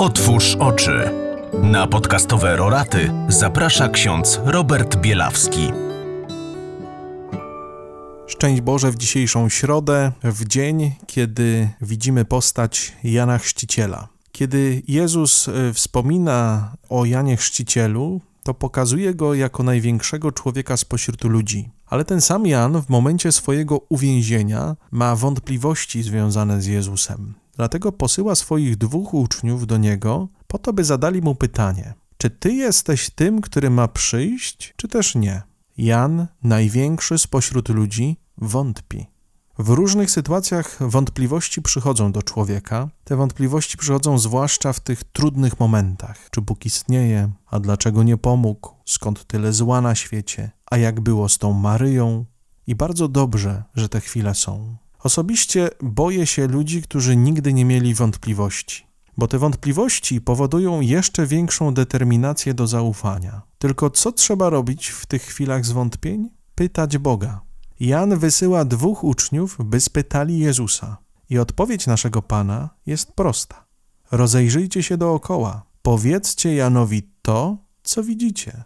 [0.00, 1.10] Otwórz oczy.
[1.62, 5.72] Na podcastowe roraty zaprasza ksiądz Robert Bielawski.
[8.26, 14.08] Szczęść Boże w dzisiejszą środę, w dzień, kiedy widzimy postać Jana Chrzciciela.
[14.32, 21.70] Kiedy Jezus e, wspomina o Janie Chrzcicielu, to pokazuje go jako największego człowieka spośród ludzi.
[21.86, 27.34] Ale ten sam Jan w momencie swojego uwięzienia ma wątpliwości związane z Jezusem.
[27.60, 32.52] Dlatego posyła swoich dwóch uczniów do niego, po to by zadali mu pytanie: Czy ty
[32.52, 35.42] jesteś tym, który ma przyjść, czy też nie?
[35.78, 39.06] Jan, największy spośród ludzi, wątpi.
[39.58, 42.88] W różnych sytuacjach wątpliwości przychodzą do człowieka.
[43.04, 46.30] Te wątpliwości przychodzą zwłaszcza w tych trudnych momentach.
[46.30, 47.30] Czy Bóg istnieje?
[47.46, 48.70] A dlaczego nie pomógł?
[48.86, 50.50] Skąd tyle zła na świecie?
[50.70, 52.24] A jak było z tą Maryją?
[52.66, 54.76] I bardzo dobrze, że te chwile są.
[55.02, 61.74] Osobiście boję się ludzi, którzy nigdy nie mieli wątpliwości, bo te wątpliwości powodują jeszcze większą
[61.74, 63.42] determinację do zaufania.
[63.58, 66.30] Tylko co trzeba robić w tych chwilach zwątpień?
[66.54, 67.40] Pytać Boga.
[67.80, 70.96] Jan wysyła dwóch uczniów, by spytali Jezusa.
[71.30, 73.64] I odpowiedź naszego Pana jest prosta.
[74.10, 75.62] Rozejrzyjcie się dookoła.
[75.82, 78.64] Powiedzcie Janowi to, co widzicie.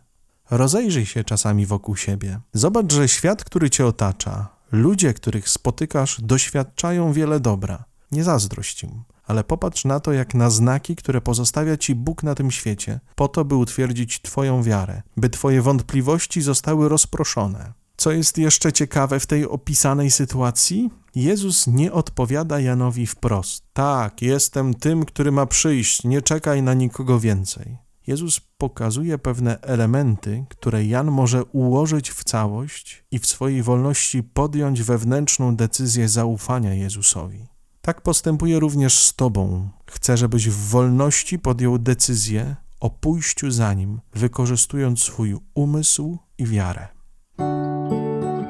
[0.50, 2.41] Rozejrzyj się czasami wokół siebie.
[2.52, 7.84] Zobacz, że świat, który cię otacza, ludzie, których spotykasz, doświadczają wiele dobra.
[8.12, 12.34] Nie zazdrość im, ale popatrz na to, jak na znaki, które pozostawia ci Bóg na
[12.34, 17.72] tym świecie, po to, by utwierdzić Twoją wiarę, by Twoje wątpliwości zostały rozproszone.
[17.97, 20.91] Co jest jeszcze ciekawe w tej opisanej sytuacji?
[21.14, 23.64] Jezus nie odpowiada Janowi wprost.
[23.72, 27.83] Tak, jestem tym, który ma przyjść, nie czekaj na nikogo więcej.
[28.06, 34.83] Jezus pokazuje pewne elementy, które Jan może ułożyć w całość i w swojej wolności podjąć
[34.83, 37.47] wewnętrzną decyzję zaufania Jezusowi.
[37.80, 39.69] Tak postępuje również z Tobą.
[39.91, 46.88] Chcę, żebyś w wolności podjął decyzję o pójściu za Nim, wykorzystując swój umysł i wiarę.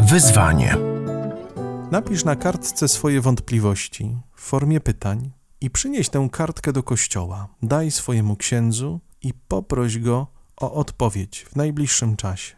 [0.01, 0.77] Wyzwanie.
[1.91, 7.49] Napisz na kartce swoje wątpliwości w formie pytań i przynieś tę kartkę do kościoła.
[7.63, 10.27] Daj swojemu księdzu i poproś go
[10.57, 12.57] o odpowiedź w najbliższym czasie.